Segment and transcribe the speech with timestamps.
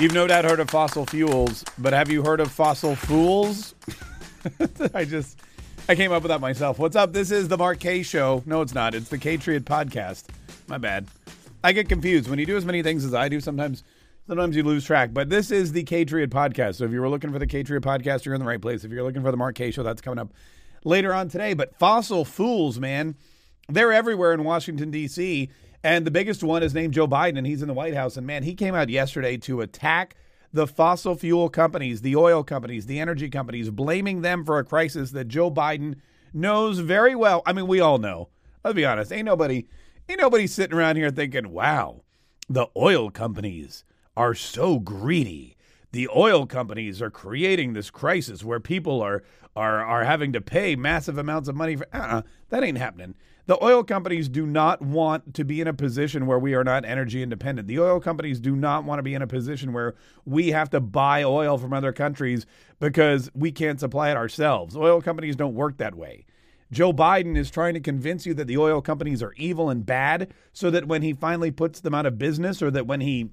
[0.00, 3.74] You've no doubt heard of fossil fuels, but have you heard of fossil fools?
[4.94, 5.40] I just,
[5.88, 6.78] I came up with that myself.
[6.78, 7.12] What's up?
[7.12, 8.44] This is the Mark Kaye Show.
[8.46, 8.94] No, it's not.
[8.94, 10.26] It's the Katriot Podcast.
[10.68, 11.08] My bad.
[11.64, 13.40] I get confused when you do as many things as I do.
[13.40, 13.82] Sometimes,
[14.28, 15.10] sometimes you lose track.
[15.12, 16.76] But this is the Katriot Podcast.
[16.76, 18.84] So if you were looking for the Katriot Podcast, you're in the right place.
[18.84, 20.32] If you're looking for the Mark Kaye Show, that's coming up
[20.84, 21.54] later on today.
[21.54, 23.16] But fossil fools, man,
[23.68, 25.50] they're everywhere in Washington D.C.
[25.84, 28.16] And the biggest one is named Joe Biden, and he's in the White House.
[28.16, 30.16] And man, he came out yesterday to attack
[30.52, 35.10] the fossil fuel companies, the oil companies, the energy companies, blaming them for a crisis
[35.12, 35.96] that Joe Biden
[36.32, 37.42] knows very well.
[37.46, 38.28] I mean, we all know.
[38.64, 39.12] Let's be honest.
[39.12, 39.66] Ain't nobody,
[40.08, 42.02] ain't nobody sitting around here thinking, "Wow,
[42.48, 43.84] the oil companies
[44.16, 45.56] are so greedy."
[45.92, 49.22] The oil companies are creating this crisis where people are
[49.56, 51.86] are are having to pay massive amounts of money for.
[51.92, 53.14] Uh-uh, that ain't happening.
[53.48, 56.84] The oil companies do not want to be in a position where we are not
[56.84, 57.66] energy independent.
[57.66, 59.94] The oil companies do not want to be in a position where
[60.26, 62.44] we have to buy oil from other countries
[62.78, 64.76] because we can't supply it ourselves.
[64.76, 66.26] Oil companies don't work that way.
[66.70, 70.30] Joe Biden is trying to convince you that the oil companies are evil and bad
[70.52, 73.30] so that when he finally puts them out of business or that when he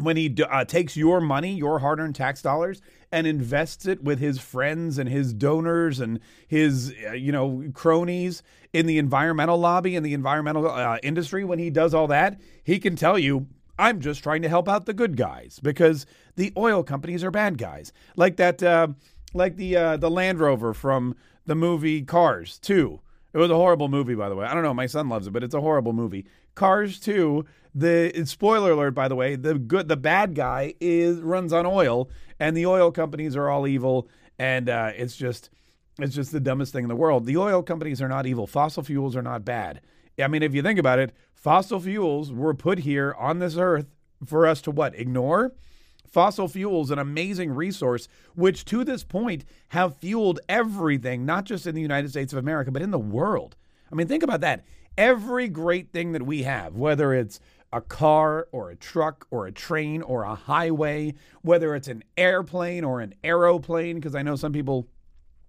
[0.00, 4.18] when he uh, takes your money, your hard earned tax dollars, and invests it with
[4.18, 9.96] his friends and his donors and his, uh, you know, cronies in the environmental lobby
[9.96, 13.46] and the environmental uh, industry, when he does all that, he can tell you,
[13.78, 17.58] I'm just trying to help out the good guys because the oil companies are bad
[17.58, 17.92] guys.
[18.16, 18.88] Like that, uh,
[19.34, 23.00] like the uh, the Land Rover from the movie Cars 2.
[23.32, 24.46] It was a horrible movie, by the way.
[24.46, 24.74] I don't know.
[24.74, 26.26] My son loves it, but it's a horrible movie.
[26.54, 27.44] Cars 2
[27.74, 32.10] the spoiler alert, by the way, the good, the bad guy is runs on oil,
[32.38, 35.50] and the oil companies are all evil, and uh, it's just,
[35.98, 37.24] it's just the dumbest thing in the world.
[37.24, 38.46] The oil companies are not evil.
[38.46, 39.80] Fossil fuels are not bad.
[40.22, 43.86] I mean, if you think about it, fossil fuels were put here on this earth
[44.26, 44.94] for us to what?
[44.94, 45.52] Ignore?
[46.12, 51.74] Fossil fuels, an amazing resource, which to this point have fueled everything, not just in
[51.74, 53.56] the United States of America, but in the world.
[53.90, 54.64] I mean, think about that.
[54.98, 57.40] Every great thing that we have, whether it's
[57.72, 62.84] a car or a truck or a train or a highway, whether it's an airplane
[62.84, 64.86] or an aeroplane, because I know some people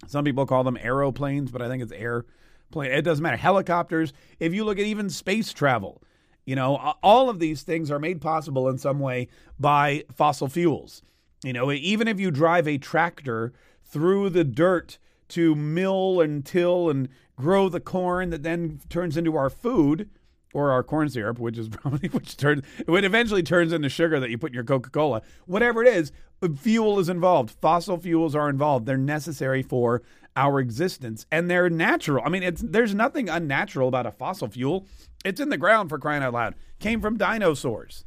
[0.07, 2.91] some people call them aeroplanes, but I think it's airplane.
[2.91, 3.37] It doesn't matter.
[3.37, 4.13] Helicopters.
[4.39, 6.01] If you look at even space travel,
[6.45, 9.27] you know, all of these things are made possible in some way
[9.59, 11.01] by fossil fuels.
[11.43, 14.97] You know, even if you drive a tractor through the dirt
[15.29, 20.09] to mill and till and grow the corn that then turns into our food,
[20.53, 24.29] or our corn syrup, which is probably which turns it eventually turns into sugar that
[24.29, 25.21] you put in your Coca Cola.
[25.45, 26.11] Whatever it is,
[26.57, 27.51] fuel is involved.
[27.61, 28.85] Fossil fuels are involved.
[28.85, 30.01] They're necessary for
[30.35, 32.23] our existence, and they're natural.
[32.25, 34.87] I mean, it's there's nothing unnatural about a fossil fuel.
[35.25, 36.55] It's in the ground for crying out loud.
[36.79, 38.05] Came from dinosaurs.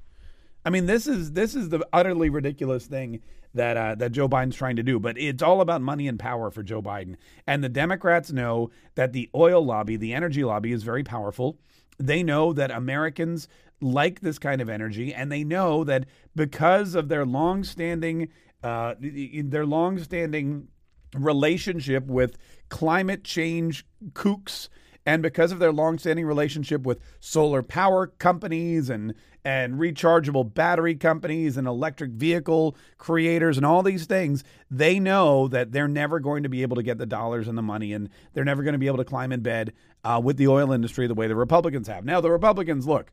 [0.64, 3.20] I mean, this is this is the utterly ridiculous thing
[3.54, 4.98] that uh, that Joe Biden's trying to do.
[4.98, 7.16] But it's all about money and power for Joe Biden.
[7.46, 11.58] And the Democrats know that the oil lobby, the energy lobby, is very powerful.
[11.98, 13.48] They know that Americans
[13.80, 18.28] like this kind of energy, and they know that because of their longstanding
[18.62, 20.68] uh, their longstanding
[21.14, 22.36] relationship with
[22.68, 24.68] climate change kooks
[25.06, 29.14] and because of their longstanding relationship with solar power companies and
[29.44, 35.70] and rechargeable battery companies and electric vehicle creators and all these things, they know that
[35.70, 38.44] they're never going to be able to get the dollars and the money, and they're
[38.44, 39.72] never going to be able to climb in bed
[40.06, 42.04] uh, with the oil industry the way the Republicans have.
[42.04, 43.10] Now, the Republicans, look,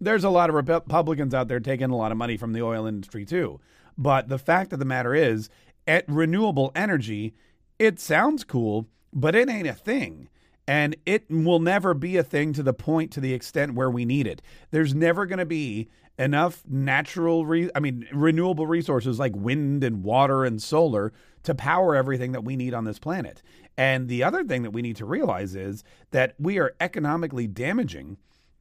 [0.00, 2.86] there's a lot of Republicans out there taking a lot of money from the oil
[2.86, 3.58] industry too.
[3.98, 5.48] But the fact of the matter is,
[5.88, 7.34] at renewable energy,
[7.80, 10.28] it sounds cool, but it ain't a thing
[10.66, 14.04] and it will never be a thing to the point to the extent where we
[14.04, 14.42] need it.
[14.70, 15.88] There's never going to be
[16.18, 21.12] enough natural re- I mean renewable resources like wind and water and solar
[21.42, 23.42] to power everything that we need on this planet.
[23.76, 28.16] And the other thing that we need to realize is that we are economically damaging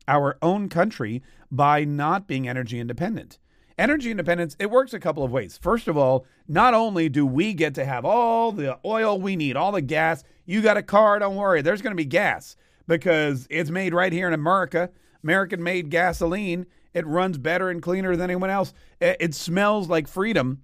[0.07, 3.39] our own country by not being energy independent.
[3.77, 5.59] Energy independence, it works a couple of ways.
[5.61, 9.57] First of all, not only do we get to have all the oil we need,
[9.57, 12.55] all the gas, you got a car, don't worry, there's going to be gas
[12.87, 14.89] because it's made right here in America.
[15.23, 16.65] American made gasoline.
[16.93, 18.73] It runs better and cleaner than anyone else.
[19.01, 20.61] It, smells like freedom.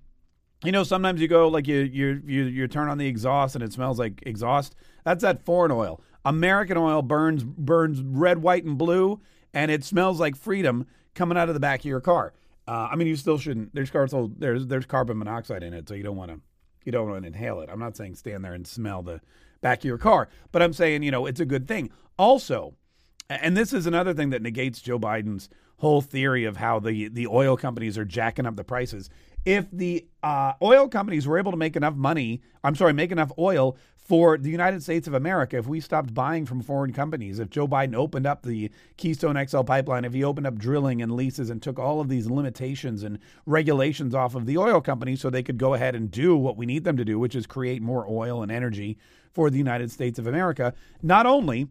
[0.64, 3.64] You know, sometimes you go like you you you you turn on the exhaust and
[3.64, 4.76] it smells like exhaust.
[5.04, 6.00] That's that foreign oil.
[6.24, 9.20] American oil burns burns red, white, and blue,
[9.54, 12.34] and it smells like freedom coming out of the back of your car.
[12.68, 13.74] Uh, I mean, you still shouldn't.
[13.74, 14.36] There's carbon.
[14.38, 16.40] There's there's carbon monoxide in it, so you don't want to
[16.86, 17.70] you don't want to inhale it.
[17.72, 19.22] I'm not saying stand there and smell the
[19.62, 21.90] back of your car, but I'm saying you know it's a good thing.
[22.18, 22.76] Also,
[23.30, 25.50] and this is another thing that negates Joe Biden's
[25.82, 29.10] whole theory of how the the oil companies are jacking up the prices.
[29.44, 33.32] If the uh, oil companies were able to make enough money, I'm sorry, make enough
[33.40, 37.50] oil for the United States of America, if we stopped buying from foreign companies, if
[37.50, 41.50] Joe Biden opened up the Keystone XL pipeline, if he opened up drilling and leases
[41.50, 43.18] and took all of these limitations and
[43.48, 46.68] regulations off of the oil companies so they could go ahead and do what we
[46.68, 49.00] need them to do, which is create more oil and energy
[49.32, 51.68] for the United States of America, not only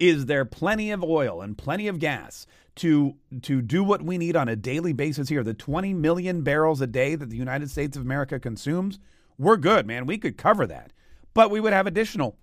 [0.00, 4.34] is there plenty of oil and plenty of gas to to do what we need
[4.34, 5.44] on a daily basis here?
[5.44, 8.98] The 20 million barrels a day that the United States of America consumes?
[9.38, 10.06] We're good man.
[10.06, 10.92] We could cover that.
[11.34, 12.36] But we would have additional.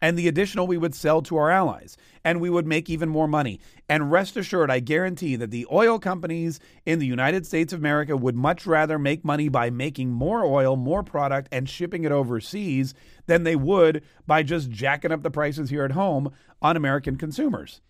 [0.00, 3.26] And the additional we would sell to our allies, and we would make even more
[3.26, 3.58] money.
[3.88, 8.16] And rest assured, I guarantee that the oil companies in the United States of America
[8.16, 12.94] would much rather make money by making more oil, more product, and shipping it overseas
[13.26, 17.80] than they would by just jacking up the prices here at home on American consumers.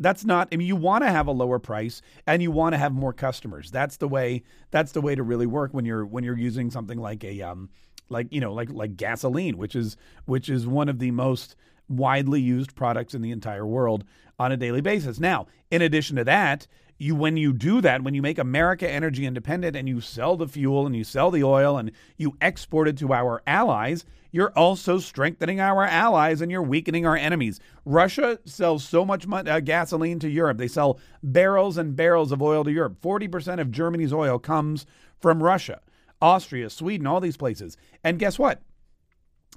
[0.00, 2.78] That's not I mean you want to have a lower price and you want to
[2.78, 3.70] have more customers.
[3.70, 6.98] That's the way that's the way to really work when you're when you're using something
[6.98, 7.70] like a um
[8.08, 11.56] like you know like like gasoline which is which is one of the most
[11.88, 14.04] widely used products in the entire world
[14.38, 15.18] on a daily basis.
[15.18, 16.66] Now in addition to that
[16.98, 20.48] you when you do that when you make america energy independent and you sell the
[20.48, 24.98] fuel and you sell the oil and you export it to our allies you're also
[24.98, 27.60] strengthening our allies and you're weakening our enemies.
[27.84, 30.58] Russia sells so much uh, gasoline to europe.
[30.58, 33.00] They sell barrels and barrels of oil to europe.
[33.00, 34.86] 40% of germany's oil comes
[35.20, 35.80] from russia
[36.20, 37.76] Austria, Sweden, all these places.
[38.02, 38.60] And guess what?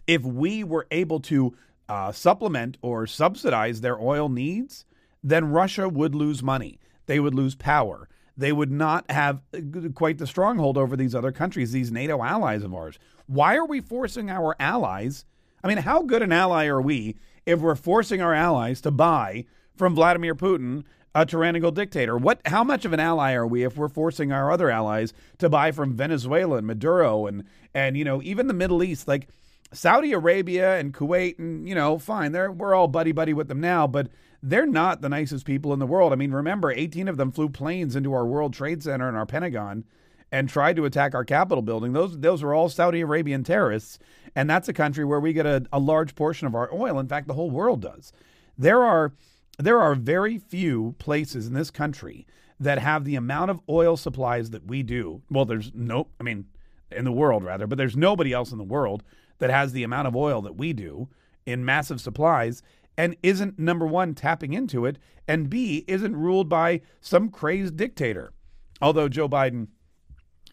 [0.07, 1.55] If we were able to
[1.89, 4.85] uh, supplement or subsidize their oil needs,
[5.23, 6.79] then Russia would lose money.
[7.05, 8.07] They would lose power.
[8.37, 12.63] They would not have uh, quite the stronghold over these other countries, these NATO allies
[12.63, 12.97] of ours.
[13.27, 15.25] Why are we forcing our allies?
[15.63, 19.45] I mean, how good an ally are we if we're forcing our allies to buy
[19.75, 22.17] from Vladimir Putin a tyrannical dictator.
[22.17, 22.41] What?
[22.45, 25.71] How much of an ally are we if we're forcing our other allies to buy
[25.71, 27.43] from Venezuela and Maduro and
[27.73, 29.27] and you know even the Middle East, like
[29.73, 33.61] Saudi Arabia and Kuwait, and you know, fine, they're we're all buddy buddy with them
[33.61, 34.09] now, but
[34.43, 36.11] they're not the nicest people in the world.
[36.11, 39.25] I mean, remember, 18 of them flew planes into our World Trade Center and our
[39.25, 39.85] Pentagon
[40.31, 41.93] and tried to attack our Capitol building.
[41.93, 43.99] Those those were all Saudi Arabian terrorists,
[44.35, 46.99] and that's a country where we get a, a large portion of our oil.
[46.99, 48.11] In fact, the whole world does.
[48.57, 49.13] There are
[49.61, 52.25] there are very few places in this country
[52.59, 55.21] that have the amount of oil supplies that we do.
[55.29, 56.45] Well, there's no, I mean,
[56.91, 59.03] in the world rather, but there's nobody else in the world
[59.39, 61.09] that has the amount of oil that we do
[61.45, 62.61] in massive supplies
[62.97, 64.97] and isn't number one tapping into it
[65.27, 68.33] and b isn't ruled by some crazed dictator
[68.81, 69.67] although joe biden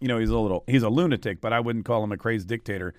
[0.00, 2.49] you know he's a little he's a lunatic but i wouldn't call him a crazed
[2.49, 2.94] dictator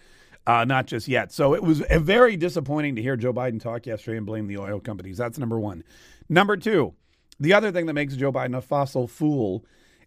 [0.48, 1.32] uh, not just yet.
[1.32, 4.80] So it was very disappointing to hear Joe Biden talk yesterday and blame the oil
[4.80, 5.18] companies.
[5.18, 5.84] That's number one.
[6.28, 6.94] Number two,
[7.40, 9.66] the other thing that makes Joe Biden a fossil fool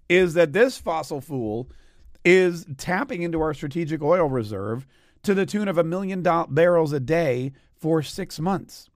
[0.08, 1.70] is that this fossil fool
[2.25, 4.87] is tapping into our strategic oil reserve
[5.23, 8.88] to the tune of a million do- barrels a day for six months.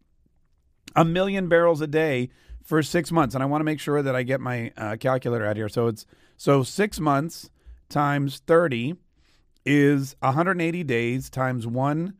[0.95, 2.31] A million barrels a day
[2.63, 3.35] for six months.
[3.35, 5.69] And I want to make sure that I get my uh, calculator out here.
[5.69, 6.07] So it's
[6.37, 7.51] so six months
[7.89, 8.97] times 30
[9.67, 12.15] is 180 days times one,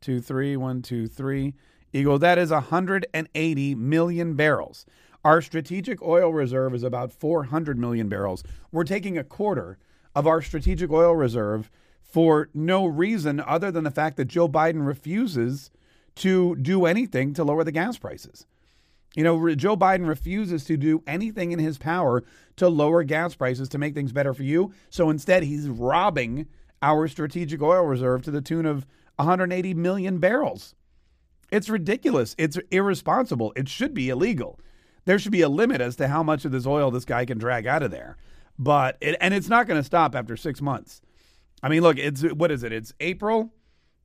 [0.00, 1.54] two, three, one, two, three,
[1.92, 2.18] equal.
[2.18, 4.86] That is 180 million barrels.
[5.24, 8.42] Our strategic oil reserve is about 400 million barrels.
[8.72, 9.78] We're taking a quarter
[10.14, 11.70] of our strategic oil reserve
[12.02, 15.70] for no reason other than the fact that Joe Biden refuses
[16.16, 18.46] to do anything to lower the gas prices.
[19.14, 22.22] You know, Joe Biden refuses to do anything in his power
[22.56, 24.72] to lower gas prices to make things better for you.
[24.90, 26.46] So instead, he's robbing
[26.86, 30.76] our strategic oil reserve to the tune of 180 million barrels.
[31.50, 32.36] It's ridiculous.
[32.38, 33.52] It's irresponsible.
[33.56, 34.60] It should be illegal.
[35.04, 37.38] There should be a limit as to how much of this oil this guy can
[37.38, 38.16] drag out of there.
[38.56, 41.00] But it, and it's not going to stop after 6 months.
[41.60, 42.72] I mean, look, it's what is it?
[42.72, 43.52] It's April.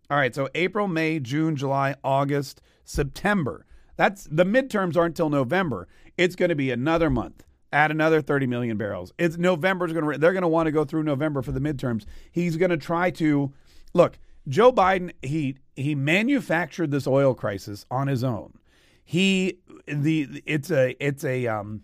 [0.10, 3.66] All right, so April, May, June, July, August, September.
[3.96, 5.88] That's the midterms aren't until November.
[6.18, 9.14] It's going to be another month add another 30 million barrels.
[9.18, 12.06] It's November's going to they're going to want to go through November for the midterms.
[12.32, 13.54] He's going to try to
[13.94, 18.58] look, Joe Biden he he manufactured this oil crisis on his own.
[19.04, 21.82] He the it's a it's a um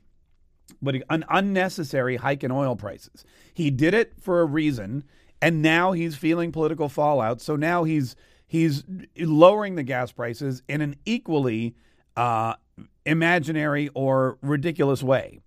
[0.81, 3.25] but an unnecessary hike in oil prices.
[3.53, 5.03] He did it for a reason
[5.41, 7.41] and now he's feeling political fallout.
[7.41, 8.15] So now he's
[8.47, 8.83] he's
[9.17, 11.75] lowering the gas prices in an equally
[12.15, 12.55] uh,
[13.05, 15.39] imaginary or ridiculous way.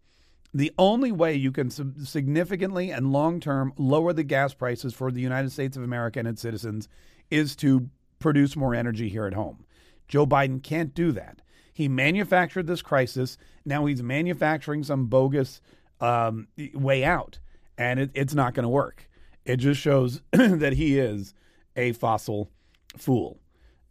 [0.53, 5.21] The only way you can significantly and long term lower the gas prices for the
[5.21, 6.89] United States of America and its citizens
[7.31, 7.89] is to
[8.19, 9.65] produce more energy here at home.
[10.09, 11.41] Joe Biden can't do that.
[11.73, 13.39] He manufactured this crisis.
[13.65, 15.61] Now he's manufacturing some bogus
[16.01, 17.39] um, way out,
[17.79, 19.09] and it, it's not going to work.
[19.45, 21.33] It just shows that he is
[21.77, 22.51] a fossil
[22.97, 23.39] fool.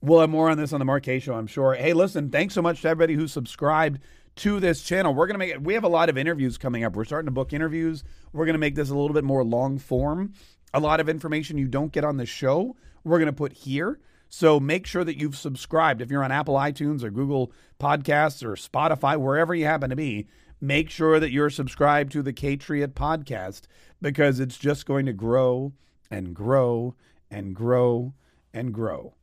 [0.01, 1.73] We'll have more on this on the Mark Kaye Show, I'm sure.
[1.73, 3.99] Hey, listen, thanks so much to everybody who subscribed
[4.39, 5.13] to this channel.
[5.13, 6.95] We're going to make it, we have a lot of interviews coming up.
[6.95, 8.03] We're starting to book interviews.
[8.33, 10.33] We're going to make this a little bit more long form.
[10.73, 13.99] A lot of information you don't get on the show, we're going to put here.
[14.29, 16.01] So make sure that you've subscribed.
[16.01, 20.27] If you're on Apple iTunes or Google Podcasts or Spotify, wherever you happen to be,
[20.61, 23.61] make sure that you're subscribed to the Katriot podcast
[24.01, 25.73] because it's just going to grow
[26.11, 26.95] and grow
[27.31, 28.13] and grow
[28.53, 29.15] and grow,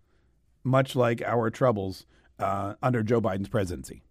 [0.64, 2.04] much like our troubles
[2.38, 4.02] uh, under Joe Biden's presidency.